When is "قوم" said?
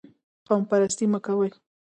0.47-0.61